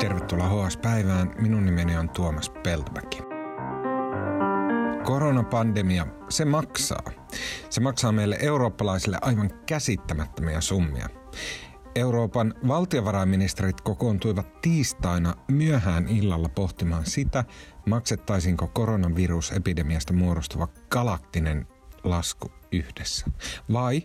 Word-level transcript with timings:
Tervetuloa 0.00 0.48
HS-päivään. 0.48 1.34
Minun 1.40 1.66
nimeni 1.66 1.96
on 1.96 2.08
Tuomas 2.10 2.50
Peltomäki. 2.50 3.18
Koronapandemia, 5.04 6.06
se 6.28 6.44
maksaa. 6.44 7.10
Se 7.70 7.80
maksaa 7.80 8.12
meille 8.12 8.38
eurooppalaisille 8.40 9.18
aivan 9.22 9.50
käsittämättömiä 9.66 10.60
summia. 10.60 11.08
Euroopan 11.94 12.54
valtiovarainministerit 12.68 13.80
kokoontuivat 13.80 14.60
tiistaina 14.60 15.34
myöhään 15.48 16.08
illalla 16.08 16.48
pohtimaan 16.48 17.06
sitä, 17.06 17.44
maksettaisinko 17.86 18.68
koronavirusepidemiasta 18.68 20.12
muodostuva 20.12 20.68
galaktinen 20.90 21.66
lasku 22.04 22.52
yhdessä. 22.72 23.26
Vai 23.72 24.02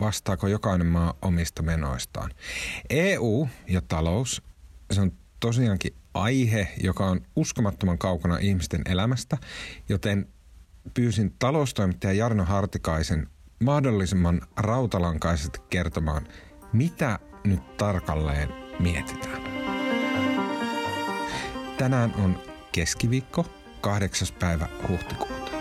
vastaako 0.00 0.46
jokainen 0.46 0.86
maa 0.86 1.14
omista 1.22 1.62
menoistaan. 1.62 2.30
EU 2.90 3.48
ja 3.68 3.82
talous, 3.88 4.42
se 4.92 5.00
on 5.00 5.12
tosiaankin 5.40 5.94
aihe, 6.14 6.68
joka 6.82 7.06
on 7.06 7.20
uskomattoman 7.36 7.98
kaukana 7.98 8.38
ihmisten 8.38 8.82
elämästä, 8.84 9.38
joten 9.88 10.28
pyysin 10.94 11.34
taloustoimittaja 11.38 12.12
Jarno 12.12 12.44
Hartikaisen 12.44 13.28
mahdollisimman 13.64 14.40
rautalankaisesti 14.56 15.60
kertomaan, 15.70 16.26
mitä 16.72 17.18
nyt 17.44 17.76
tarkalleen 17.76 18.48
mietitään. 18.78 19.42
Tänään 21.78 22.14
on 22.14 22.38
keskiviikko, 22.72 23.46
8. 23.80 24.28
päivä 24.40 24.68
huhtikuuta. 24.88 25.52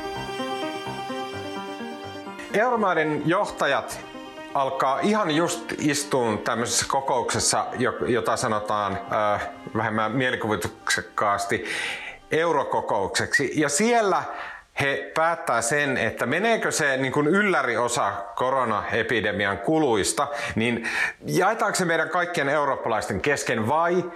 Euromaiden 2.54 3.22
johtajat 3.26 4.15
alkaa 4.56 5.00
ihan 5.00 5.32
just 5.32 5.74
istuun 5.80 6.38
tämmöisessä 6.38 6.86
kokouksessa, 6.90 7.66
jota 8.08 8.38
sanotaan 8.38 9.00
äh, 9.34 9.50
vähemmän 9.78 10.12
mielikuvituksekkaasti 10.12 11.66
eurokokoukseksi. 12.32 13.52
Ja 13.56 13.70
siellä 13.70 14.24
he 14.80 15.12
päättää 15.16 15.62
sen, 15.62 15.98
että 15.98 16.26
meneekö 16.26 16.72
se 16.72 16.98
niin 16.98 17.12
kuin 17.12 17.28
ylläriosa 17.28 18.12
koronaepidemian 18.36 19.58
kuluista, 19.58 20.28
niin 20.56 20.90
jaetaanko 21.26 21.76
se 21.76 21.86
meidän 21.86 22.10
kaikkien 22.10 22.50
eurooppalaisten 22.50 23.22
kesken 23.22 23.68
vai 23.68 23.96
ö, 23.96 24.12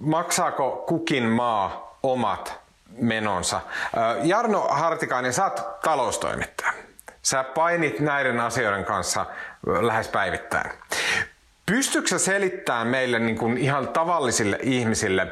maksaako 0.00 0.84
kukin 0.88 1.24
maa 1.24 1.98
omat 2.02 2.60
menonsa? 2.90 3.60
Ö, 3.96 4.18
Jarno 4.22 4.60
Hartikainen, 4.70 5.32
sä 5.32 5.44
oot 5.44 5.80
taloustoimittaja. 5.80 6.87
Sä 7.22 7.44
painit 7.44 8.00
näiden 8.00 8.40
asioiden 8.40 8.84
kanssa 8.84 9.26
lähes 9.66 10.08
päivittäin. 10.08 10.70
Pystytkö 11.66 12.18
selittämään 12.18 12.86
meille 12.86 13.18
niin 13.18 13.38
kuin 13.38 13.58
ihan 13.58 13.88
tavallisille 13.88 14.58
ihmisille 14.62 15.26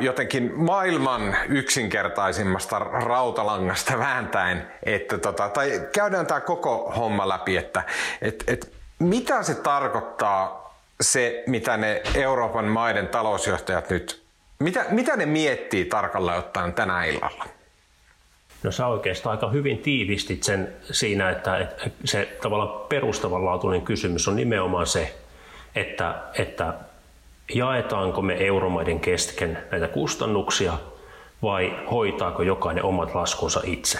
jotenkin 0.00 0.52
maailman 0.54 1.36
yksinkertaisimmasta 1.48 2.78
rautalangasta 2.78 3.98
vääntäen, 4.08 4.68
että 4.82 5.18
tota, 5.18 5.48
tai 5.48 5.88
käydään 5.92 6.26
tämä 6.26 6.40
koko 6.40 6.92
homma 6.96 7.28
läpi, 7.28 7.56
että 7.56 7.82
et, 8.22 8.44
et, 8.46 8.72
mitä 8.98 9.42
se 9.42 9.54
tarkoittaa 9.54 10.64
se, 11.00 11.42
mitä 11.46 11.76
ne 11.76 12.02
Euroopan 12.14 12.64
maiden 12.64 13.08
talousjohtajat 13.08 13.90
nyt, 13.90 14.22
mitä, 14.58 14.84
mitä 14.90 15.16
ne 15.16 15.26
miettii 15.26 15.84
tarkalleen 15.84 16.38
ottaen 16.38 16.74
tänä 16.74 17.04
illalla? 17.04 17.44
No 18.64 18.70
sä 18.70 18.86
oikeastaan 18.86 19.36
aika 19.36 19.48
hyvin 19.48 19.78
tiivistit 19.78 20.42
sen 20.42 20.72
siinä, 20.82 21.30
että 21.30 21.68
se 22.04 22.38
tavallaan 22.42 22.80
perustavanlaatuinen 22.88 23.82
kysymys 23.82 24.28
on 24.28 24.36
nimenomaan 24.36 24.86
se, 24.86 25.14
että, 25.74 26.14
että 26.38 26.74
jaetaanko 27.54 28.22
me 28.22 28.46
euromaiden 28.46 29.00
kesken 29.00 29.58
näitä 29.70 29.88
kustannuksia 29.88 30.78
vai 31.42 31.78
hoitaako 31.90 32.42
jokainen 32.42 32.84
omat 32.84 33.14
laskunsa 33.14 33.60
itse. 33.64 33.98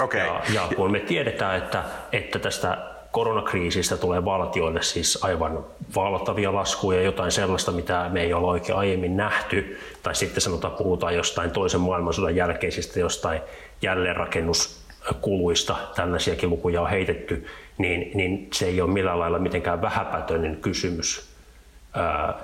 Okay. 0.00 0.20
Ja, 0.20 0.42
ja 0.54 0.68
kun 0.76 0.92
me 0.92 1.00
tiedetään, 1.00 1.58
että, 1.58 1.84
että 2.12 2.38
tästä 2.38 2.91
koronakriisistä 3.12 3.96
tulee 3.96 4.24
valtioille 4.24 4.82
siis 4.82 5.24
aivan 5.24 5.64
valtavia 5.96 6.54
laskuja, 6.54 7.02
jotain 7.02 7.32
sellaista, 7.32 7.72
mitä 7.72 8.08
me 8.12 8.22
ei 8.22 8.32
ole 8.32 8.46
oikein 8.46 8.78
aiemmin 8.78 9.16
nähty, 9.16 9.78
tai 10.02 10.14
sitten 10.14 10.40
sanotaan, 10.40 10.74
puhutaan 10.74 11.14
jostain 11.14 11.50
toisen 11.50 11.80
maailmansodan 11.80 12.36
jälkeisistä 12.36 13.00
jostain 13.00 13.40
jälleenrakennuskuluista, 13.82 15.76
tällaisiakin 15.94 16.50
lukuja 16.50 16.80
on 16.82 16.90
heitetty, 16.90 17.46
niin, 17.78 18.10
niin 18.14 18.48
se 18.52 18.66
ei 18.66 18.80
ole 18.80 18.90
millään 18.90 19.20
lailla 19.20 19.38
mitenkään 19.38 19.82
vähäpätöinen 19.82 20.56
kysymys, 20.56 21.32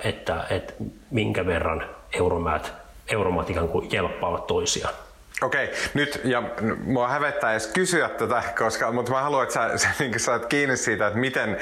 että, 0.04 0.44
että 0.50 0.72
minkä 1.10 1.46
verran 1.46 1.84
euromaat, 2.12 2.72
euromaat 3.08 3.50
ikään 3.50 3.68
kuin 3.68 3.88
jelppaavat 3.92 4.46
toisiaan. 4.46 4.94
Okei, 5.42 5.70
nyt, 5.94 6.20
ja 6.24 6.42
mua 6.84 7.08
hävettää 7.08 7.50
edes 7.50 7.66
kysyä 7.66 8.08
tätä, 8.08 8.42
koska, 8.58 8.92
mutta 8.92 9.12
mä 9.12 9.22
haluan, 9.22 9.42
että 9.42 9.54
sä, 9.54 9.78
sä 9.78 9.88
niin 9.98 10.20
saat 10.20 10.46
kiinni 10.46 10.76
siitä, 10.76 11.06
että 11.06 11.18
miten 11.18 11.56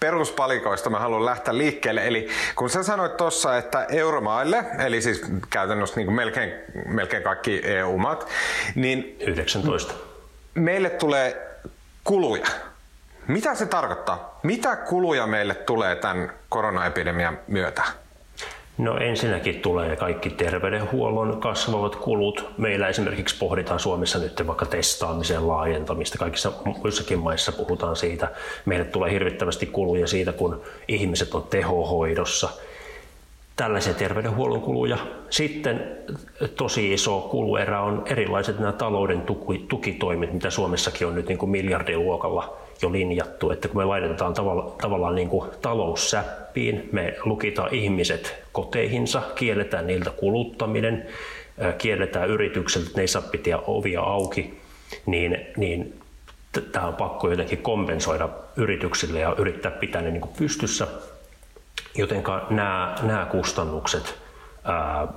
peruspalikoista 0.00 0.90
mä 0.90 0.98
haluan 0.98 1.24
lähteä 1.24 1.58
liikkeelle. 1.58 2.06
Eli 2.06 2.28
kun 2.56 2.70
sä 2.70 2.82
sanoit 2.82 3.16
tuossa, 3.16 3.58
että 3.58 3.84
euromaille, 3.84 4.64
eli 4.78 5.02
siis 5.02 5.22
käytännössä 5.50 5.96
niin 5.96 6.12
melkein, 6.12 6.52
melkein 6.86 7.22
kaikki 7.22 7.60
EU-maat, 7.64 8.28
niin... 8.74 9.16
19. 9.20 9.94
Meille 10.54 10.90
tulee 10.90 11.58
kuluja. 12.04 12.46
Mitä 13.26 13.54
se 13.54 13.66
tarkoittaa? 13.66 14.40
Mitä 14.42 14.76
kuluja 14.76 15.26
meille 15.26 15.54
tulee 15.54 15.96
tämän 15.96 16.32
koronaepidemian 16.48 17.38
myötä? 17.48 17.82
No 18.78 18.98
ensinnäkin 18.98 19.60
tulee 19.60 19.96
kaikki 19.96 20.30
terveydenhuollon 20.30 21.40
kasvavat 21.40 21.96
kulut. 21.96 22.50
Meillä 22.58 22.88
esimerkiksi 22.88 23.38
pohditaan 23.38 23.80
Suomessa 23.80 24.18
nyt 24.18 24.46
vaikka 24.46 24.66
testaamisen 24.66 25.48
laajentamista. 25.48 26.18
Kaikissa 26.18 26.52
muissakin 26.64 27.18
maissa 27.18 27.52
puhutaan 27.52 27.96
siitä. 27.96 28.28
Meille 28.64 28.84
tulee 28.84 29.12
hirvittävästi 29.12 29.66
kuluja 29.66 30.06
siitä, 30.06 30.32
kun 30.32 30.60
ihmiset 30.88 31.34
on 31.34 31.42
tehohoidossa. 31.42 32.48
Tällaisia 33.56 33.94
terveydenhuollon 33.94 34.60
kuluja. 34.60 34.98
Sitten 35.30 35.98
tosi 36.56 36.92
iso 36.92 37.20
kuluerä 37.20 37.80
on 37.80 38.02
erilaiset 38.06 38.58
nämä 38.58 38.72
talouden 38.72 39.22
tukitoimet, 39.68 40.32
mitä 40.32 40.50
Suomessakin 40.50 41.06
on 41.06 41.14
nyt 41.14 41.28
niin 41.28 41.38
kuin 41.38 41.50
miljardiluokalla 41.50 42.56
jo 42.82 42.92
linjattu, 42.92 43.50
että 43.50 43.68
kun 43.68 43.76
me 43.76 43.84
laitetaan 43.84 44.34
tavalla, 44.34 44.76
tavallaan 44.82 45.14
niin 45.14 45.28
kuin 45.28 45.50
taloussäppiin, 45.62 46.88
me 46.92 47.16
lukitaan 47.24 47.74
ihmiset 47.74 48.42
koteihinsa, 48.52 49.22
kielletään 49.34 49.86
niiltä 49.86 50.10
kuluttaminen, 50.10 51.06
kielletään 51.78 52.30
yritykseltä, 52.30 52.86
että 52.86 52.98
ne 52.98 53.02
ei 53.02 53.08
saa 53.08 53.22
pitää 53.22 53.58
ovia 53.58 54.00
auki, 54.00 54.60
niin, 55.06 55.46
niin 55.56 56.00
tämä 56.72 56.86
on 56.86 56.94
pakko 56.94 57.30
jotenkin 57.30 57.58
kompensoida 57.58 58.28
yrityksille 58.56 59.20
ja 59.20 59.34
yrittää 59.38 59.72
pitää 59.72 60.02
ne 60.02 60.10
niin 60.10 60.20
kuin 60.20 60.34
pystyssä. 60.38 60.86
Joten 61.94 62.22
nämä, 62.50 62.94
nämä 63.02 63.26
kustannukset 63.30 64.14
ää, 64.64 65.08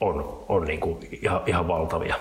on, 0.00 0.44
on 0.48 0.64
niin 0.64 0.80
kuin 0.80 1.08
ihan, 1.22 1.40
ihan 1.46 1.68
valtavia. 1.68 2.16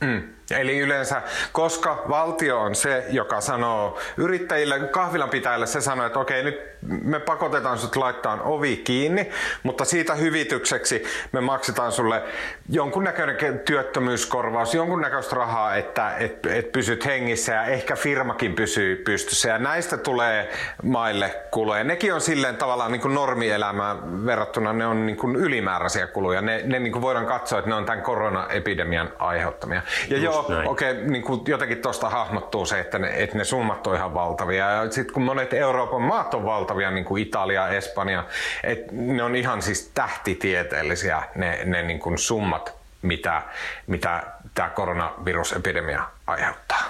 Mm. 0.00 0.22
Eli 0.52 0.78
yleensä, 0.78 1.22
koska 1.52 2.02
valtio 2.08 2.60
on 2.60 2.74
se, 2.74 3.04
joka 3.10 3.40
sanoo 3.40 3.98
yrittäjille, 4.16 4.80
kahvilanpitäjille 4.80 5.66
se 5.66 5.80
sanoo, 5.80 6.06
että 6.06 6.18
okei, 6.18 6.42
nyt 6.42 6.60
me 6.82 7.20
pakotetaan 7.20 7.78
sut 7.78 7.96
laittaa 7.96 8.38
ovi 8.42 8.76
kiinni, 8.76 9.30
mutta 9.62 9.84
siitä 9.84 10.14
hyvitykseksi 10.14 11.04
me 11.32 11.40
maksetaan 11.40 11.92
sulle 11.92 12.22
jonkunnäköinen 12.68 13.58
työttömyyskorvaus, 13.58 14.74
jonkunnäköistä 14.74 15.36
rahaa, 15.36 15.74
että 15.76 16.16
et, 16.16 16.46
et 16.46 16.72
pysyt 16.72 17.04
hengissä 17.04 17.52
ja 17.52 17.64
ehkä 17.64 17.96
firmakin 17.96 18.54
pysyy 18.54 18.96
pystyssä. 18.96 19.48
Ja 19.48 19.58
näistä 19.58 19.96
tulee 19.96 20.52
maille 20.82 21.34
kuluja. 21.50 21.84
Nekin 21.84 22.14
on 22.14 22.20
silleen 22.20 22.56
tavallaan 22.56 22.92
niin 22.92 23.02
kuin 23.02 23.14
normielämään 23.14 24.26
verrattuna, 24.26 24.72
ne 24.72 24.86
on 24.86 25.06
niin 25.06 25.16
kuin 25.16 25.36
ylimääräisiä 25.36 26.06
kuluja. 26.06 26.40
Ne, 26.40 26.62
ne 26.64 26.78
niin 26.78 26.92
kuin 26.92 27.02
voidaan 27.02 27.26
katsoa, 27.26 27.58
että 27.58 27.68
ne 27.68 27.74
on 27.74 27.84
tämän 27.84 28.02
koronaepidemian 28.02 29.12
aiheuttamia. 29.18 29.82
Ja 30.08 30.16
Just 30.16 30.24
joo, 30.24 30.41
okei, 30.44 30.66
okay, 30.66 30.94
niin 30.94 31.22
kuin 31.22 31.40
jotenkin 31.46 31.78
tuosta 31.78 32.10
hahmottuu 32.10 32.66
se, 32.66 32.80
että 32.80 32.98
ne, 32.98 33.12
että 33.14 33.38
ne 33.38 33.44
summat 33.44 33.86
on 33.86 33.96
ihan 33.96 34.14
valtavia. 34.14 34.70
Ja 34.70 34.90
sitten 34.90 35.14
kun 35.14 35.22
monet 35.22 35.52
Euroopan 35.52 36.02
maat 36.02 36.34
on 36.34 36.44
valtavia, 36.44 36.90
niin 36.90 37.04
kuin 37.04 37.22
Italia, 37.22 37.68
Espanja, 37.68 38.24
että 38.64 38.92
ne 38.92 39.22
on 39.22 39.36
ihan 39.36 39.62
siis 39.62 39.90
tähtitieteellisiä 39.94 41.22
ne, 41.34 41.64
ne 41.64 41.82
niin 41.82 41.98
kuin 41.98 42.18
summat, 42.18 42.74
mitä, 43.02 43.42
mitä 43.86 44.22
tämä 44.54 44.68
koronavirusepidemia 44.68 46.02
aiheuttaa. 46.26 46.82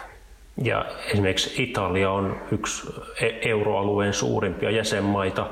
Ja 0.57 0.87
esimerkiksi 1.07 1.63
Italia 1.63 2.11
on 2.11 2.43
yksi 2.51 2.95
e- 3.21 3.51
euroalueen 3.51 4.15
suurimpia 4.15 4.71
jäsenmaita 4.71 5.47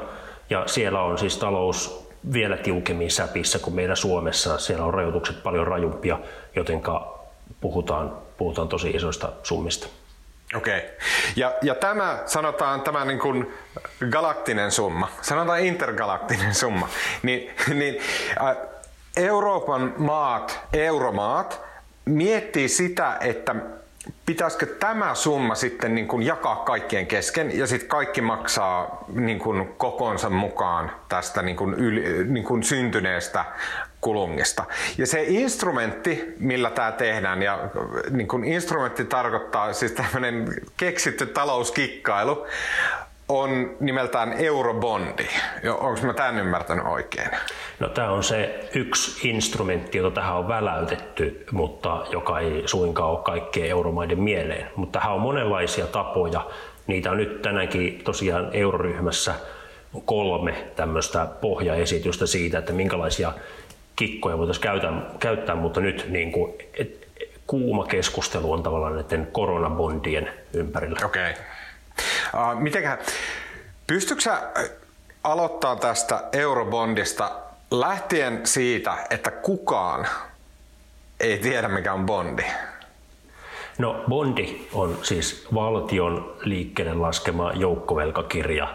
ja 0.51 0.63
siellä 0.67 1.03
on 1.03 1.19
siis 1.19 1.39
talous 1.39 2.11
vielä 2.33 2.57
tiukemmin 2.57 3.11
säpissä 3.11 3.59
kuin 3.59 3.75
meillä 3.75 3.95
Suomessa. 3.95 4.59
Siellä 4.59 4.85
on 4.85 4.95
rajoitukset 4.95 5.43
paljon 5.43 5.67
rajumpia, 5.67 6.19
jotenka 6.57 7.20
puhutaan, 7.61 8.17
puhutaan 8.39 8.69
tosi 8.69 8.91
isoista 8.91 9.33
summista. 9.43 9.87
Okei. 10.55 10.79
Okay. 10.79 10.91
Ja, 11.37 11.55
ja 11.63 11.75
tämä, 11.75 12.23
sanotaan 12.27 12.83
tämä 12.83 13.05
niin 13.05 13.19
kuin 13.19 13.55
galaktinen 14.11 14.71
summa, 14.71 15.09
sanotaan 15.23 15.61
intergalaktinen 15.61 16.55
summa, 16.55 16.89
niin, 17.23 17.51
niin 17.75 18.01
äh, 18.41 18.57
Euroopan 19.17 19.95
maat, 19.97 20.61
euromaat, 20.73 21.61
miettii 22.05 22.69
sitä, 22.69 23.17
että 23.21 23.55
pitäisikö 24.27 24.67
tämä 24.67 25.15
summa 25.15 25.55
sitten 25.55 25.95
niin 25.95 26.09
kuin 26.09 26.23
jakaa 26.23 26.57
kaikkien 26.57 27.07
kesken 27.07 27.59
ja 27.59 27.67
sitten 27.67 27.89
kaikki 27.89 28.21
maksaa 28.21 29.05
niin 29.09 29.39
kuin 29.39 29.69
kokonsa 29.77 30.31
mukaan 30.31 30.93
tästä 31.09 31.43
niin 31.43 31.57
kuin 31.57 31.75
yli, 31.75 32.25
niin 32.25 32.45
kuin 32.45 32.63
syntyneestä 32.63 33.45
kulungista. 34.01 34.65
Ja 34.99 35.07
se 35.07 35.25
instrumentti, 35.29 36.35
millä 36.39 36.71
tämä 36.71 36.93
tehdään, 36.93 37.43
ja 37.43 37.59
niin 38.11 38.29
kuin 38.29 38.45
instrumentti 38.45 39.05
tarkoittaa 39.05 39.73
siis 39.73 39.93
tämmöinen 39.93 40.55
keksitty 40.77 41.27
talouskikkailu, 41.27 42.47
on 43.29 43.77
nimeltään 43.81 44.33
eurobondi. 44.33 45.27
Onko 45.79 46.01
mä 46.03 46.13
tämän 46.15 46.39
ymmärtänyt 46.39 46.87
oikein? 46.87 47.31
No 47.81 47.89
tämä 47.89 48.11
on 48.11 48.25
se 48.25 48.69
yksi 48.75 49.29
instrumentti, 49.29 49.99
jota 49.99 50.15
tähän 50.15 50.37
on 50.37 50.49
väläytetty, 50.49 51.47
mutta 51.53 52.07
joka 52.11 52.41
ei 52.41 52.63
suinkaan 52.67 53.11
ole 53.11 53.19
kaikkien 53.19 53.69
euromaiden 53.69 54.21
mieleen. 54.21 54.71
Mutta 54.77 54.99
tähän 54.99 55.15
on 55.15 55.21
monenlaisia 55.21 55.87
tapoja. 55.87 56.47
Niitä 56.87 57.11
on 57.11 57.17
nyt 57.17 57.43
tänäänkin 57.43 58.01
tosiaan 58.05 58.51
euroryhmässä 58.53 59.35
kolme 60.05 60.55
tämmöistä 60.77 61.27
pohjaesitystä 61.41 62.27
siitä, 62.27 62.59
että 62.59 62.73
minkälaisia 62.73 63.33
kikkoja 64.01 64.39
voitaisiin 64.39 64.63
käyttää, 64.63 64.93
käyttää 65.19 65.55
mutta 65.55 65.81
nyt 65.81 66.07
niin 66.09 66.33
kuin, 66.33 66.55
et, 66.75 67.09
kuuma 67.47 67.85
keskustelu 67.85 68.53
on 68.53 68.63
tavallaan 68.63 68.95
näiden 68.95 69.29
koronabondien 69.33 70.31
ympärillä. 70.55 71.01
Okei. 71.05 71.31
Okay. 71.31 72.55
Uh, 72.55 72.61
mitenkä, 72.61 72.99
pystytkö 73.87 74.23
sä 74.23 74.43
aloittaa 75.25 75.77
tästä 75.77 76.25
eurobondista 76.33 77.31
lähtien 77.71 78.47
siitä, 78.47 78.95
että 79.11 79.31
kukaan 79.31 80.07
ei 81.21 81.39
tiedä 81.39 81.69
mikä 81.69 81.93
on 81.93 82.07
bondi? 82.07 82.45
No 83.79 84.05
bondi 84.09 84.69
on 84.73 84.99
siis 85.03 85.49
valtion 85.55 86.37
liikkeelle 86.45 86.95
laskema 86.95 87.53
joukkovelkakirja, 87.53 88.75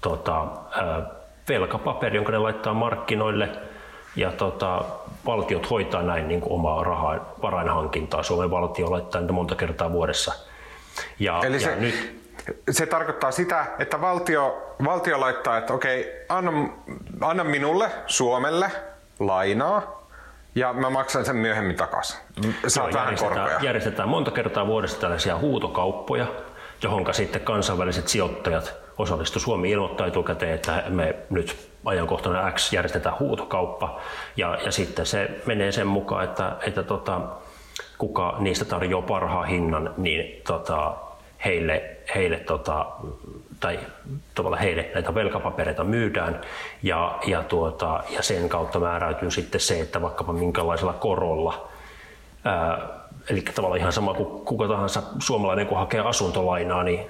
tota, 0.00 0.42
äh, 0.42 1.04
velkapaperi, 1.48 2.16
jonka 2.16 2.32
ne 2.32 2.38
laittaa 2.38 2.74
markkinoille 2.74 3.71
ja 4.16 4.32
tota, 4.32 4.84
valtiot 5.26 5.70
hoitaa 5.70 6.02
näin 6.02 6.28
niin 6.28 6.40
kuin 6.40 6.52
omaa 6.52 6.84
rahaa, 6.84 7.34
varainhankintaa. 7.42 8.22
Suomen 8.22 8.50
valtio 8.50 8.90
laittaa 8.90 9.20
niitä 9.20 9.32
monta 9.32 9.54
kertaa 9.54 9.92
vuodessa. 9.92 10.32
Ja, 11.18 11.40
Eli 11.44 11.60
se, 11.60 11.70
ja 11.70 11.76
nyt, 11.76 12.22
se 12.70 12.86
tarkoittaa 12.86 13.30
sitä, 13.30 13.66
että 13.78 14.00
valtio, 14.00 14.74
valtio 14.84 15.20
laittaa, 15.20 15.58
että 15.58 15.72
okei, 15.72 16.24
anna, 16.28 16.52
anna 17.20 17.44
minulle, 17.44 17.90
Suomelle, 18.06 18.70
lainaa, 19.18 20.02
ja 20.54 20.72
mä 20.72 20.90
maksan 20.90 21.24
sen 21.24 21.36
myöhemmin 21.36 21.76
takaisin. 21.76 22.18
Saat 22.66 22.94
vähän 22.94 23.16
korkoja. 23.18 23.58
Järjestetään 23.62 24.08
monta 24.08 24.30
kertaa 24.30 24.66
vuodessa 24.66 25.00
tällaisia 25.00 25.38
huutokauppoja, 25.38 26.26
johon 26.82 27.14
sitten 27.14 27.40
kansainväliset 27.40 28.08
sijoittajat 28.08 28.74
osallistu. 28.98 29.40
Suomi 29.40 29.70
ilmoittaa 29.70 30.06
etukäteen, 30.06 30.54
että 30.54 30.82
me 30.88 31.14
nyt 31.30 31.71
ajankohtana 31.84 32.50
X 32.50 32.72
järjestetään 32.72 33.18
huutokauppa 33.18 34.00
ja, 34.36 34.58
ja 34.64 34.72
sitten 34.72 35.06
se 35.06 35.30
menee 35.46 35.72
sen 35.72 35.86
mukaan, 35.86 36.24
että, 36.24 36.56
että 36.66 36.82
tota, 36.82 37.20
kuka 37.98 38.36
niistä 38.38 38.64
tarjoaa 38.64 39.02
parhaan 39.02 39.48
hinnan, 39.48 39.94
niin 39.96 40.42
tota, 40.46 40.94
heille, 41.44 41.96
heille 42.14 42.38
tota, 42.38 42.86
tai 43.60 43.78
tavallaan 44.34 44.62
heille 44.62 44.90
näitä 44.94 45.14
velkapapereita 45.14 45.84
myydään 45.84 46.40
ja, 46.82 47.18
ja, 47.26 47.42
tuota, 47.42 48.02
ja 48.10 48.22
sen 48.22 48.48
kautta 48.48 48.80
määräytyy 48.80 49.30
sitten 49.30 49.60
se, 49.60 49.80
että 49.80 50.02
vaikkapa 50.02 50.32
minkälaisella 50.32 50.92
korolla 50.92 51.68
ää, 52.44 52.78
eli 53.30 53.40
tavallaan 53.40 53.80
ihan 53.80 53.92
sama 53.92 54.14
kuin 54.14 54.44
kuka 54.44 54.68
tahansa 54.68 55.02
suomalainen, 55.18 55.66
kun 55.66 55.78
hakee 55.78 56.00
asuntolainaa, 56.00 56.82
niin 56.82 57.06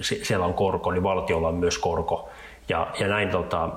siellä 0.00 0.46
on 0.46 0.54
korko, 0.54 0.90
niin 0.90 1.02
valtiolla 1.02 1.48
on 1.48 1.54
myös 1.54 1.78
korko. 1.78 2.28
Ja, 2.68 2.86
ja 2.98 3.08
näin 3.08 3.28
tota, 3.28 3.68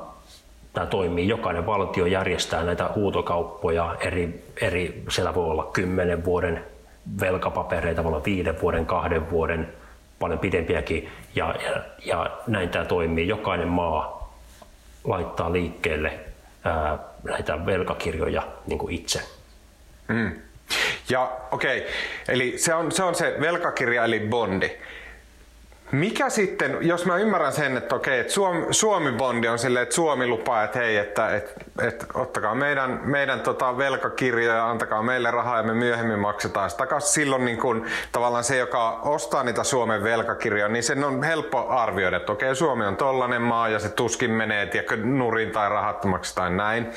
tämä 0.78 0.88
toimii. 0.88 1.28
Jokainen 1.28 1.66
valtio 1.66 2.06
järjestää 2.06 2.64
näitä 2.64 2.90
huutokauppoja 2.96 3.96
eri, 4.00 4.44
eri 4.62 5.04
siellä 5.10 5.36
voi 5.36 5.46
olla 5.46 5.70
kymmenen 5.74 6.26
vuoden 6.26 6.66
velkapapereita, 7.22 8.04
voi 8.04 8.12
olla 8.14 8.26
viiden 8.26 8.62
vuoden, 8.62 8.86
kahden 8.86 9.30
vuoden, 9.30 9.74
paljon 10.20 10.40
pidempiäkin. 10.40 11.10
Ja, 11.36 11.56
ja, 11.66 11.82
ja 12.06 12.38
näin 12.48 12.70
tämä 12.70 12.86
toimii. 12.86 13.28
Jokainen 13.28 13.68
maa 13.68 14.34
laittaa 15.04 15.54
liikkeelle 15.54 16.14
ää, 16.64 16.98
näitä 17.24 17.66
velkakirjoja 17.66 18.48
niin 18.68 18.80
kuin 18.80 18.96
itse. 18.96 19.22
Mm. 20.08 20.32
Ja 21.10 21.32
okei, 21.52 21.78
okay. 21.80 21.92
eli 22.28 22.58
se 22.58 22.74
on, 22.74 22.92
se 22.92 23.04
on 23.04 23.16
se 23.16 23.38
velkakirja 23.42 24.04
eli 24.04 24.20
bondi. 24.20 24.78
Mikä 25.92 26.30
sitten, 26.30 26.78
jos 26.82 27.06
mä 27.06 27.18
ymmärrän 27.18 27.54
sen, 27.54 27.78
että 27.78 27.96
okei, 27.96 28.20
että 28.20 28.34
Suomi, 28.34 28.66
Suomi-bondi 28.72 29.48
on 29.48 29.60
silleen, 29.60 29.84
että 29.84 29.96
Suomi 29.96 30.28
lupaa, 30.28 30.64
että 30.64 30.80
hei, 30.80 30.98
että, 30.98 31.36
että, 31.36 31.52
että 31.88 32.06
ottakaa 32.14 32.56
meidän, 32.56 33.00
meidän 33.04 33.40
tota 33.40 33.78
velkakirjoja, 33.78 34.70
antakaa 34.70 35.04
meille 35.04 35.32
rahaa 35.32 35.58
ja 35.58 35.64
me 35.64 35.74
myöhemmin 35.74 36.20
maksetaan 36.20 36.70
sitä 36.70 36.78
takaisin. 36.78 37.14
Silloin 37.14 37.46
niin 37.46 37.58
kun, 37.58 37.86
tavallaan 38.12 38.44
se, 38.44 38.58
joka 38.58 39.00
ostaa 39.04 39.44
niitä 39.44 39.64
Suomen 39.64 40.04
velkakirjoja, 40.04 40.68
niin 40.68 40.84
sen 40.84 41.04
on 41.04 41.24
helppo 41.24 41.70
arvioida, 41.70 42.18
että 42.18 42.32
okei, 42.32 42.56
Suomi 42.56 42.86
on 42.86 42.98
tollanen 42.98 43.42
maa 43.42 43.70
ja 43.70 43.80
se 43.80 43.90
tuskin 43.90 44.32
menee, 44.32 44.66
tiedätkö, 44.66 44.98
nurin 44.98 45.52
tai 45.52 45.70
rahattomaksi 45.70 46.36
tai 46.36 46.50
näin. 46.50 46.92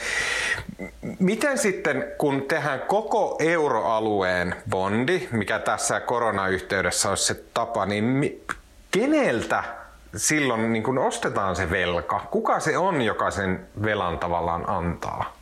Miten 1.19 1.59
sitten, 1.59 2.05
kun 2.19 2.43
tehdään 2.43 2.81
koko 2.81 3.37
euroalueen 3.39 4.55
bondi, 4.71 5.29
mikä 5.33 5.59
tässä 5.59 6.01
koronayhteydessä 6.01 7.09
olisi 7.09 7.25
se 7.25 7.43
tapa, 7.55 7.87
niin 7.87 8.05
keneltä 8.91 9.65
silloin 10.17 10.73
niin 10.73 10.83
kun 10.83 10.99
ostetaan 10.99 11.57
se 11.57 11.71
velka? 11.71 12.21
Kuka 12.31 12.61
se 12.61 12.79
on, 12.79 13.03
joka 13.03 13.31
sen 13.31 13.67
velan 13.83 14.19
tavallaan 14.19 14.65
antaa? 14.69 15.37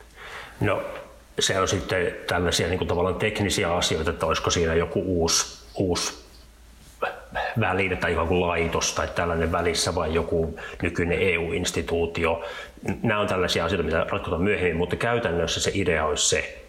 No 0.59 0.83
se 1.39 1.59
on 1.59 1.67
sitten 1.67 2.15
tällaisia 2.27 2.67
niin 2.67 2.77
kuin 2.77 2.87
tavallaan 2.87 3.15
teknisiä 3.15 3.73
asioita, 3.75 4.09
että 4.11 4.25
olisiko 4.25 4.49
siinä 4.49 4.73
joku 4.73 5.03
uusi, 5.05 5.65
uusi 5.75 6.29
väline 7.59 7.95
tai 7.95 8.13
joku 8.13 8.41
laitos 8.41 8.93
tai 8.93 9.07
tällainen 9.07 9.51
välissä 9.51 9.95
vai 9.95 10.13
joku 10.13 10.59
nykyinen 10.81 11.19
EU-instituutio. 11.21 12.43
Nämä 13.03 13.19
on 13.19 13.27
tällaisia 13.27 13.65
asioita, 13.65 13.83
mitä 13.83 14.05
ratkotaan 14.09 14.41
myöhemmin, 14.41 14.77
mutta 14.77 14.95
käytännössä 14.95 15.61
se 15.61 15.71
idea 15.73 16.05
olisi 16.05 16.29
se, 16.29 16.63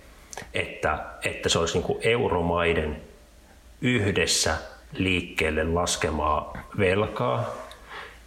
että, 0.54 0.98
että 1.24 1.48
se 1.48 1.58
olisi 1.58 1.74
niin 1.74 1.84
kuin 1.84 1.98
euromaiden 2.02 3.02
yhdessä 3.80 4.56
liikkeelle 4.92 5.64
laskemaa 5.64 6.52
velkaa, 6.78 7.44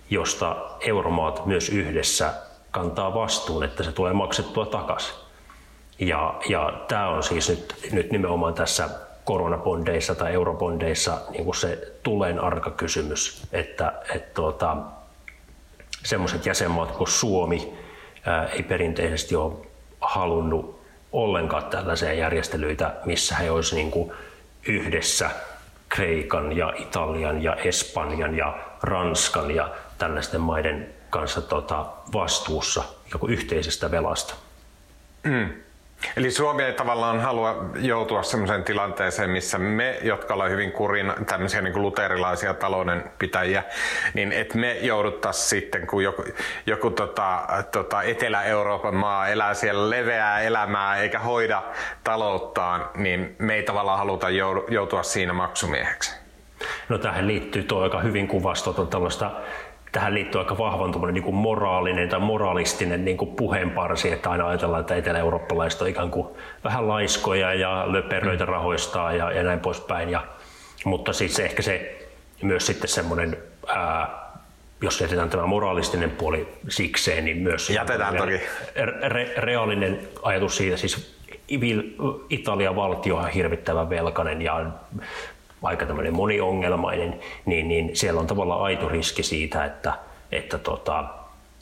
josta 0.09 0.55
euromaat 0.79 1.45
myös 1.45 1.69
yhdessä 1.69 2.33
kantaa 2.71 3.13
vastuun, 3.13 3.63
että 3.63 3.83
se 3.83 3.91
tulee 3.91 4.13
maksettua 4.13 4.65
takaisin. 4.65 5.13
Ja, 5.99 6.35
ja 6.49 6.73
tämä 6.87 7.07
on 7.07 7.23
siis 7.23 7.49
nyt, 7.49 7.75
nyt 7.91 8.11
nimenomaan 8.11 8.53
tässä 8.53 8.89
koronabondeissa 9.25 10.15
tai 10.15 10.33
eurobondeissa 10.33 11.21
niin 11.29 11.45
kuin 11.45 11.55
se 11.55 11.93
tulen 12.03 12.39
arka 12.39 12.71
kysymys, 12.71 13.47
että, 13.51 13.93
että 14.15 14.33
tuota, 14.33 14.77
semmoiset 16.03 16.45
jäsenmaat 16.45 16.91
kuin 16.91 17.07
Suomi 17.07 17.73
ää, 18.25 18.45
ei 18.45 18.63
perinteisesti 18.63 19.35
ole 19.35 19.53
halunnut 20.01 20.83
ollenkaan 21.11 21.65
tällaisia 21.65 22.13
järjestelyitä, 22.13 22.93
missä 23.05 23.35
he 23.35 23.51
olisivat 23.51 23.83
niin 23.83 24.11
yhdessä 24.67 25.29
Kreikan 25.93 26.57
ja 26.57 26.73
Italian 26.77 27.43
ja 27.43 27.55
Espanjan 27.55 28.37
ja 28.37 28.57
Ranskan 28.83 29.51
ja 29.51 29.71
tällaisten 29.97 30.41
maiden 30.41 30.93
kanssa 31.09 31.41
tota, 31.41 31.85
vastuussa 32.13 32.83
joku 33.13 33.27
yhteisestä 33.27 33.91
velasta. 33.91 34.33
Mm. 35.23 35.49
Eli 36.17 36.31
Suomi 36.31 36.63
ei 36.63 36.73
tavallaan 36.73 37.21
halua 37.21 37.65
joutua 37.75 38.23
sellaiseen 38.23 38.63
tilanteeseen, 38.63 39.29
missä 39.29 39.57
me, 39.57 39.97
jotka 40.01 40.33
ollaan 40.33 40.51
hyvin 40.51 40.71
kurin 40.71 41.13
tämmöisiä 41.25 41.61
niin 41.61 41.73
kuin 41.73 41.81
luterilaisia 41.81 42.53
taloudenpitäjiä, 42.53 43.63
niin 44.13 44.31
että 44.31 44.57
me 44.57 44.73
jouduttaisiin 44.73 45.49
sitten, 45.49 45.87
kun 45.87 46.03
joku, 46.03 46.23
joku 46.65 46.89
tota, 46.89 47.43
tota 47.71 48.03
Etelä-Euroopan 48.03 48.95
maa 48.95 49.27
elää 49.27 49.53
siellä 49.53 49.89
leveää 49.89 50.41
elämää 50.41 50.97
eikä 50.97 51.19
hoida 51.19 51.63
talouttaan, 52.03 52.89
niin 52.95 53.35
me 53.39 53.55
ei 53.55 53.63
tavallaan 53.63 53.97
haluta 53.99 54.27
joutua 54.69 55.03
siinä 55.03 55.33
maksumieheksi. 55.33 56.23
No 56.89 56.97
tähän 56.97 57.27
liittyy 57.27 57.63
tuo 57.63 57.81
aika 57.81 57.99
hyvin 57.99 58.27
kuvastoton 58.27 58.87
tällaista 58.87 59.31
tähän 59.93 60.13
liittyy 60.13 60.41
aika 60.41 60.57
vahvan 60.57 61.13
niin 61.13 61.23
kuin 61.23 61.35
moraalinen 61.35 62.09
tai 62.09 62.19
moralistinen 62.19 63.05
niin 63.05 63.17
kuin 63.17 63.35
puheenparsi, 63.35 64.11
että 64.11 64.29
aina 64.29 64.47
ajatellaan, 64.47 64.81
että 64.81 64.95
etelä-eurooppalaiset 64.95 65.81
on 65.81 65.87
ikään 65.87 66.11
kuin 66.11 66.27
vähän 66.63 66.87
laiskoja 66.87 67.53
ja 67.53 67.85
löperöitä 67.87 68.45
rahoistaa 68.45 69.13
ja, 69.13 69.31
ja 69.31 69.43
näin 69.43 69.59
poispäin. 69.59 70.09
Ja, 70.09 70.23
mutta 70.85 71.13
siis 71.13 71.39
ehkä 71.39 71.61
se 71.61 72.07
myös 72.41 72.65
sitten 72.65 72.87
semmoinen, 72.87 73.37
ää, 73.67 74.09
jos 74.81 75.01
jätetään 75.01 75.29
tämä 75.29 75.45
moraalistinen 75.45 76.11
puoli 76.11 76.47
sikseen, 76.69 77.25
niin 77.25 77.37
myös 77.37 77.69
Jätetään 77.69 78.15
toki. 78.15 78.41
Re, 79.07 79.33
reaalinen 79.37 79.99
ajatus 80.23 80.57
siitä, 80.57 80.77
siis 80.77 81.17
Italian 82.29 82.75
valtio 82.75 83.15
on 83.15 83.29
hirvittävän 83.29 83.89
velkainen 83.89 84.41
ja 84.41 84.65
aika 85.63 85.85
tämmöinen 85.85 86.15
moniongelmainen, 86.15 87.19
niin, 87.45 87.67
niin 87.67 87.95
siellä 87.95 88.21
on 88.21 88.27
tavallaan 88.27 88.61
aito 88.61 88.89
riski 88.89 89.23
siitä, 89.23 89.65
että, 89.65 89.93
että 90.31 90.57
tota, 90.57 91.05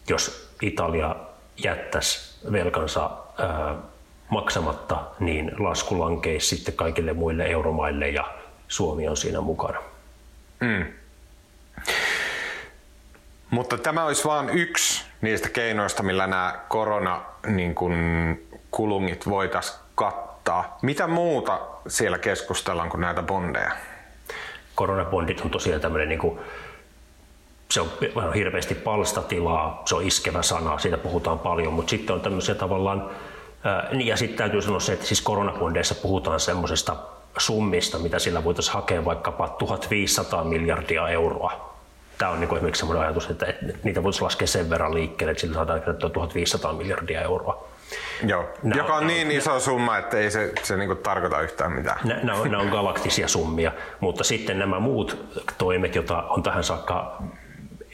jos 0.10 0.55
Italia 0.62 1.15
jättäisi 1.63 2.48
velkansa 2.51 3.10
ää, 3.38 3.75
maksamatta, 4.29 5.03
niin 5.20 5.51
lasku 5.60 6.00
lankeisi 6.00 6.55
sitten 6.55 6.74
kaikille 6.74 7.13
muille 7.13 7.46
euromaille 7.46 8.10
ja 8.10 8.24
Suomi 8.67 9.08
on 9.08 9.17
siinä 9.17 9.41
mukana. 9.41 9.79
Mm. 10.60 10.86
Mutta 13.50 13.77
tämä 13.77 14.05
olisi 14.05 14.25
vain 14.25 14.50
yksi 14.50 15.05
niistä 15.22 15.50
keinoista, 15.50 16.03
millä 16.03 16.27
nämä 16.27 16.60
korona 16.67 17.22
niin 17.48 17.75
voitaisiin 19.29 19.79
kattaa. 19.96 20.77
Mitä 20.81 21.08
muuta 21.08 21.60
siellä 21.88 22.17
keskustellaan 22.17 22.89
kuin 22.89 23.01
näitä 23.01 23.24
bondeja? 23.24 23.72
Koronabondit 24.75 25.42
on 25.42 25.51
tosiaan 25.51 25.82
tämmöinen 25.82 26.10
niin 26.10 26.20
kuin, 26.20 26.40
se 27.72 27.82
on 27.82 28.34
hirveästi 28.36 28.75
palstatilaa, 28.75 29.82
se 29.86 29.96
on 29.96 30.04
iskevä 30.04 30.42
sana, 30.42 30.80
siitä 30.80 30.98
puhutaan 30.98 31.40
paljon, 31.40 31.74
mutta 31.74 31.90
sitten 31.90 32.16
on 32.16 32.22
tämmöisiä 32.22 32.56
tavallaan, 32.56 33.10
niin 33.92 34.08
ja 34.08 34.18
sitten 34.18 34.38
täytyy 34.38 34.62
sanoa 34.62 34.80
se, 34.80 34.94
että 34.94 35.06
siis 35.06 35.22
koronabondeissa 35.22 35.96
puhutaan 35.96 36.40
semmoisesta 36.40 36.96
summista, 37.38 38.00
mitä 38.00 38.20
sillä 38.20 38.44
voitaisiin 38.44 38.74
hakea 38.74 39.06
vaikkapa 39.06 39.48
1500 39.48 40.44
miljardia 40.44 41.10
euroa. 41.10 41.72
Tämä 42.18 42.32
on 42.32 42.40
niin 42.40 42.54
esimerkiksi 42.54 42.80
sellainen 42.80 43.06
ajatus, 43.06 43.30
että, 43.30 43.54
niitä 43.84 44.04
voitaisiin 44.04 44.25
laskea 44.25 44.48
sen 44.48 44.70
verran 44.70 44.94
liikkeelle, 44.94 45.32
että 45.32 45.42
sillä 45.42 45.54
saadaan 45.54 45.82
kerättyä 45.82 46.10
1500 46.10 46.74
miljardia 46.74 47.22
euroa. 47.22 47.68
Joo, 48.28 48.46
nämä 48.64 48.82
joka 48.82 48.96
on, 48.96 49.08
niin 49.08 49.32
iso 49.32 49.60
summa, 49.60 49.98
että 49.98 50.18
ei 50.18 50.32
se, 50.32 50.54
se 50.64 50.78
niin 50.78 50.98
tarkoita 50.98 51.42
yhtään 51.42 51.72
mitään. 51.72 52.00
Nämä 52.04 52.34
on, 52.40 52.56
on 52.56 52.68
galaktisia 52.68 53.28
summia, 53.28 53.72
mutta 54.00 54.24
sitten 54.24 54.60
nämä 54.60 54.80
muut 54.80 55.18
toimet, 55.58 55.96
joita 55.96 56.22
on 56.22 56.44
tähän 56.44 56.64
saakka 56.64 57.24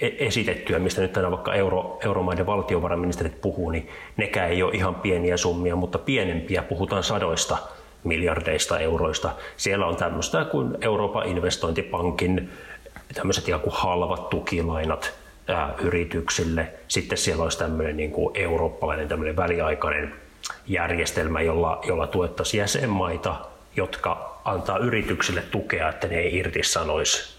e- 0.02 0.26
esitettyä, 0.28 0.80
mistä 0.80 1.02
nyt 1.02 1.14
tänään 1.14 1.32
vaikka 1.32 1.54
euro, 1.54 2.00
euromaiden 2.06 2.46
valtiovarainministerit 2.46 3.42
puhuu, 3.42 3.70
niin 3.70 3.90
nekään 4.18 4.50
ei 4.50 4.64
ole 4.64 4.74
ihan 4.74 4.96
pieniä 4.96 5.38
summia, 5.38 5.76
mutta 5.76 5.98
pienempiä 5.98 6.62
puhutaan 6.62 7.04
sadoista 7.04 7.58
miljardeista 8.04 8.80
euroista. 8.80 9.30
Siellä 9.58 9.86
on 9.86 9.96
tämmöistä 9.96 10.46
kuin 10.46 10.78
Euroopan 10.82 11.28
investointipankin 11.28 12.50
tämmöiset 13.14 13.48
ihan 13.48 13.62
kuin 13.62 13.74
halvat 13.76 14.30
tukilainat 14.30 15.14
ää, 15.48 15.74
yrityksille. 15.80 16.74
Sitten 16.88 17.18
siellä 17.18 17.44
olisi 17.44 17.58
tämmöinen 17.58 17.98
niin 17.98 18.12
kuin 18.12 18.38
eurooppalainen 18.38 19.08
tämmöinen 19.08 19.36
väliaikainen 19.36 20.14
järjestelmä, 20.68 21.42
jolla, 21.42 21.82
jolla 21.88 22.08
tuettaisiin 22.08 22.60
jäsenmaita, 22.60 23.36
jotka 23.76 24.40
antaa 24.46 24.78
yrityksille 24.78 25.42
tukea, 25.42 25.90
että 25.90 26.08
ne 26.08 26.16
ei 26.16 26.38
irtisanoisi 26.38 27.38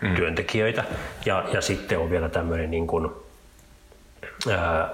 mm. 0.00 0.14
työntekijöitä. 0.14 0.84
Ja, 1.26 1.44
ja 1.52 1.60
sitten 1.60 1.98
on 1.98 2.10
vielä 2.10 2.28
tämmöinen 2.28 2.70
niin 2.70 2.86
kuin, 2.86 3.10
ää, 4.50 4.88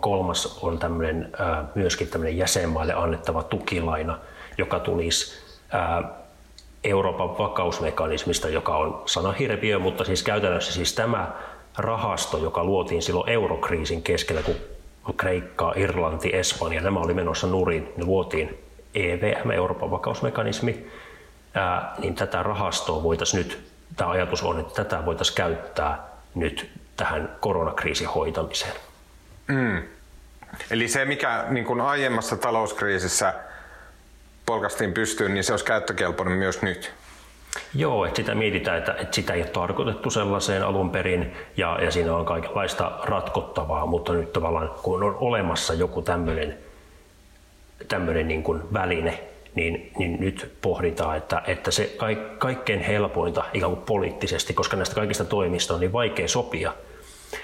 kolmas 0.00 0.58
on 0.62 0.78
tämmöinen, 0.78 1.30
ää, 1.38 1.64
myöskin 1.74 2.08
tämmöinen 2.08 2.38
jäsenmaille 2.38 2.94
annettava 2.94 3.42
tukilaina, 3.42 4.18
joka 4.58 4.80
tulisi 4.80 5.42
Euroopan 6.84 7.38
vakausmekanismista, 7.38 8.48
joka 8.48 8.76
on 8.76 9.02
sanahirviö, 9.06 9.78
mutta 9.78 10.04
siis 10.04 10.22
käytännössä 10.22 10.72
siis 10.72 10.94
tämä 10.94 11.32
rahasto, 11.78 12.38
joka 12.38 12.64
luotiin 12.64 13.02
silloin 13.02 13.30
eurokriisin 13.30 14.02
keskellä, 14.02 14.42
kun 14.42 14.56
Kreikka, 15.16 15.72
Irlanti, 15.76 16.36
Espanja, 16.36 16.80
nämä 16.80 17.00
oli 17.00 17.14
menossa 17.14 17.46
nurin, 17.46 17.92
ne 17.96 18.04
luotiin 18.04 18.58
EVM, 18.94 19.50
Euroopan 19.50 19.90
vakausmekanismi, 19.90 20.86
ää, 21.54 21.94
niin 21.98 22.14
tätä 22.14 22.42
rahastoa 22.42 23.02
voitaisiin 23.02 23.38
nyt, 23.38 23.72
tämä 23.96 24.10
ajatus 24.10 24.42
on, 24.42 24.60
että 24.60 24.84
tätä 24.84 25.06
voitaisiin 25.06 25.36
käyttää 25.36 25.98
nyt 26.34 26.70
tähän 26.96 27.36
koronakriisin 27.40 28.08
hoitamiseen. 28.08 28.72
Mm. 29.48 29.82
Eli 30.70 30.88
se, 30.88 31.04
mikä 31.04 31.44
niin 31.48 31.64
kuin 31.64 31.80
aiemmassa 31.80 32.36
talouskriisissä 32.36 33.34
polkastiin 34.46 34.92
pystyyn, 34.92 35.34
niin 35.34 35.44
se 35.44 35.52
olisi 35.52 35.64
käyttökelpoinen 35.64 36.38
myös 36.38 36.62
nyt. 36.62 36.92
Joo, 37.74 38.04
että 38.04 38.16
sitä 38.16 38.34
mietitään, 38.34 38.78
että, 38.78 38.92
että 38.92 39.14
sitä 39.14 39.32
ei 39.32 39.40
ole 39.40 39.48
tarkoitettu 39.48 40.10
sellaiseen 40.10 40.62
alun 40.62 40.90
perin 40.90 41.32
ja, 41.56 41.78
ja 41.82 41.90
siinä 41.90 42.16
on 42.16 42.24
kaikenlaista 42.24 42.92
ratkottavaa, 43.04 43.86
mutta 43.86 44.12
nyt 44.12 44.32
tavallaan 44.32 44.70
kun 44.82 45.02
on 45.02 45.16
olemassa 45.20 45.74
joku 45.74 46.02
tämmöinen, 46.02 46.58
tämmöinen 47.88 48.28
niin 48.28 48.42
kuin 48.42 48.62
väline, 48.72 49.20
niin, 49.54 49.90
niin 49.98 50.20
nyt 50.20 50.52
pohditaan, 50.62 51.16
että, 51.16 51.42
että 51.46 51.70
se 51.70 51.94
kaik, 51.96 52.38
kaikkein 52.38 52.80
helpointa 52.80 53.44
ikään 53.54 53.72
kuin 53.72 53.86
poliittisesti, 53.86 54.54
koska 54.54 54.76
näistä 54.76 54.94
kaikista 54.94 55.24
toimista 55.24 55.74
on 55.74 55.80
niin 55.80 55.92
vaikea 55.92 56.28
sopia, 56.28 56.74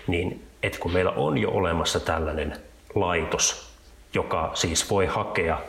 niin 0.07 0.43
että 0.63 0.79
kun 0.79 0.93
meillä 0.93 1.11
on 1.11 1.39
jo 1.39 1.51
olemassa 1.51 2.01
tällainen 2.01 2.57
laitos, 2.95 3.73
joka 4.15 4.51
siis 4.55 4.91
voi 4.91 5.07
hakea 5.07 5.61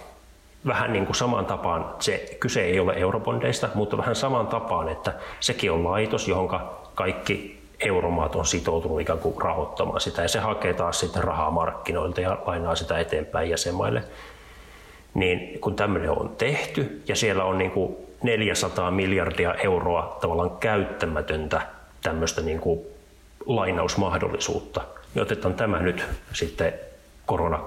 vähän 0.67 0.93
niin 0.93 1.05
kuin 1.05 1.15
samaan 1.15 1.45
tapaan, 1.45 1.95
se 1.99 2.37
kyse 2.39 2.61
ei 2.61 2.79
ole 2.79 2.93
eurobondeista, 2.93 3.69
mutta 3.75 3.97
vähän 3.97 4.15
samaan 4.15 4.47
tapaan, 4.47 4.89
että 4.89 5.13
sekin 5.39 5.71
on 5.71 5.83
laitos, 5.83 6.27
johon 6.27 6.59
kaikki 6.95 7.59
euromaat 7.79 8.35
on 8.35 8.45
sitoutunut 8.45 9.01
ikään 9.01 9.19
kuin 9.19 9.41
rahoittamaan 9.41 10.01
sitä, 10.01 10.21
ja 10.21 10.27
se 10.27 10.39
hakee 10.39 10.73
taas 10.73 10.99
sitten 10.99 11.23
rahaa 11.23 11.51
markkinoilta 11.51 12.21
ja 12.21 12.37
lainaa 12.45 12.75
sitä 12.75 12.99
eteenpäin 12.99 13.49
jäsenmaille. 13.49 14.03
Niin 15.13 15.59
kun 15.59 15.75
tämmöinen 15.75 16.11
on 16.11 16.29
tehty, 16.37 17.03
ja 17.07 17.15
siellä 17.15 17.43
on 17.43 17.57
niin 17.57 17.71
kuin 17.71 17.95
400 18.23 18.91
miljardia 18.91 19.53
euroa 19.53 20.17
tavallaan 20.21 20.57
käyttämätöntä 20.57 21.61
tämmöistä 22.01 22.41
niin 22.41 22.59
kuin 22.59 22.79
lainausmahdollisuutta, 23.45 24.81
niin 25.13 25.21
otetaan 25.21 25.53
tämä 25.53 25.79
nyt 25.79 26.05
sitten 26.33 26.73
korona, 27.25 27.59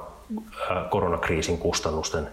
äh, 0.70 0.90
koronakriisin 0.90 1.58
kustannusten 1.58 2.28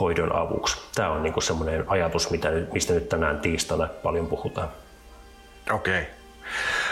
hoidon 0.00 0.36
avuksi. 0.36 0.78
Tämä 0.94 1.10
on 1.10 1.22
niin 1.22 1.42
semmoinen 1.42 1.84
ajatus, 1.86 2.30
mitä, 2.30 2.48
mistä 2.72 2.92
nyt 2.92 3.08
tänään 3.08 3.40
tiistaina 3.40 3.88
paljon 4.02 4.26
puhutaan. 4.26 4.68
Okei. 5.72 6.02
Okay. 6.02 6.20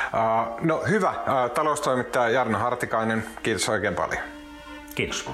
Uh, 0.07 0.67
no 0.67 0.83
hyvä. 0.89 1.11
Uh, 1.11 1.51
taloustoimittaja 1.51 2.29
Jarno 2.29 2.59
Hartikainen, 2.59 3.25
kiitos 3.43 3.69
oikein 3.69 3.95
paljon. 3.95 4.23
Kiitos. 4.95 5.31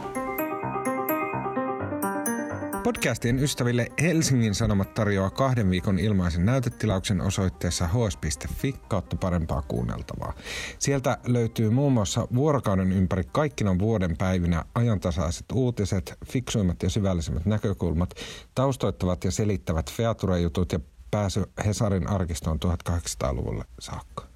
Podcastien 2.85 3.39
ystäville 3.39 3.87
Helsingin 4.03 4.55
Sanomat 4.55 4.95
tarjoaa 4.95 5.31
kahden 5.31 5.71
viikon 5.71 5.99
ilmaisen 5.99 6.47
näytetilauksen 6.47 7.21
osoitteessa 7.21 7.89
hs.fi 7.89 8.75
kautta 8.89 9.17
parempaa 9.17 9.63
kuunneltavaa. 9.63 10.33
Sieltä 10.79 11.19
löytyy 11.27 11.71
muun 11.71 11.93
muassa 11.93 12.29
vuorokauden 12.35 12.93
ympäri 12.93 13.23
kaikkina 13.33 13.79
vuoden 13.79 14.17
päivinä 14.17 14.65
ajantasaiset 14.75 15.47
uutiset, 15.53 16.15
fiksuimmat 16.27 16.83
ja 16.83 16.91
syvällisemmät 16.91 17.47
näkökulmat, 17.47 18.15
taustoittavat 18.55 19.25
ja 19.25 19.31
selittävät 19.31 19.93
feature-jutut 19.93 20.73
ja 20.73 20.81
pääsy 21.11 21.43
Hesarin 21.67 22.11
arkistoon 22.11 22.59
1800-luvulle 22.65 23.65
saakka. 23.81 24.27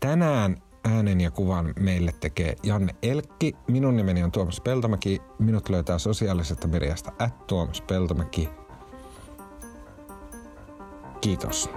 Tänään 0.00 0.56
äänen 0.84 1.20
ja 1.20 1.30
kuvan 1.30 1.74
meille 1.80 2.12
tekee 2.20 2.56
Janne 2.62 2.94
Elkki. 3.02 3.52
Minun 3.68 3.96
nimeni 3.96 4.22
on 4.22 4.32
Tuomas 4.32 4.60
Peltomäki. 4.60 5.22
Minut 5.38 5.68
löytää 5.68 5.98
sosiaalisesta 5.98 6.68
mediasta 6.68 7.12
at 7.18 7.46
Tuomas 7.46 7.80
Peltomäki. 7.80 8.48
Kiitos. 11.20 11.70